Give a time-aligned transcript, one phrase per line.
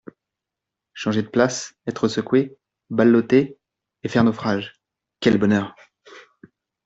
[0.95, 2.57] Changer de place, être secouée,
[2.89, 3.59] bal lottée
[4.01, 4.81] et faire naufrage,
[5.19, 5.75] quel bonheur!